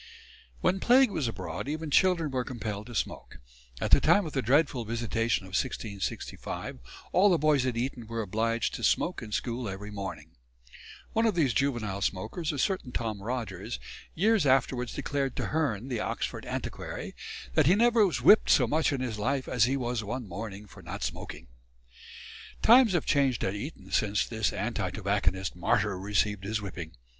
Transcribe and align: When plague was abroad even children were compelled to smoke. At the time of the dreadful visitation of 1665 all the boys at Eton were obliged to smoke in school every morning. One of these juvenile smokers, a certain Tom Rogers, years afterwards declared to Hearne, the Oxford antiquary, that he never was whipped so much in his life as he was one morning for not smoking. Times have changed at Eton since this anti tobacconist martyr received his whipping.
When 0.61 0.79
plague 0.79 1.11
was 1.11 1.27
abroad 1.27 1.67
even 1.67 1.91
children 1.91 2.31
were 2.31 2.43
compelled 2.43 2.87
to 2.87 2.95
smoke. 2.95 3.37
At 3.79 3.91
the 3.91 4.01
time 4.01 4.25
of 4.25 4.33
the 4.33 4.41
dreadful 4.41 4.83
visitation 4.83 5.45
of 5.45 5.49
1665 5.49 6.79
all 7.11 7.29
the 7.29 7.37
boys 7.37 7.67
at 7.67 7.77
Eton 7.77 8.07
were 8.07 8.23
obliged 8.23 8.73
to 8.73 8.83
smoke 8.83 9.21
in 9.21 9.31
school 9.31 9.69
every 9.69 9.91
morning. 9.91 10.31
One 11.13 11.27
of 11.27 11.35
these 11.35 11.53
juvenile 11.53 12.01
smokers, 12.01 12.51
a 12.51 12.57
certain 12.57 12.91
Tom 12.91 13.21
Rogers, 13.21 13.79
years 14.15 14.47
afterwards 14.47 14.95
declared 14.95 15.35
to 15.35 15.49
Hearne, 15.49 15.87
the 15.87 15.99
Oxford 15.99 16.47
antiquary, 16.47 17.13
that 17.53 17.67
he 17.67 17.75
never 17.75 18.03
was 18.03 18.23
whipped 18.23 18.49
so 18.49 18.65
much 18.65 18.91
in 18.91 19.01
his 19.01 19.19
life 19.19 19.47
as 19.47 19.65
he 19.65 19.77
was 19.77 20.03
one 20.03 20.27
morning 20.27 20.65
for 20.65 20.81
not 20.81 21.03
smoking. 21.03 21.47
Times 22.63 22.93
have 22.93 23.05
changed 23.05 23.43
at 23.43 23.53
Eton 23.53 23.91
since 23.91 24.25
this 24.25 24.51
anti 24.51 24.89
tobacconist 24.89 25.55
martyr 25.55 25.95
received 25.99 26.43
his 26.43 26.59
whipping. 26.59 26.93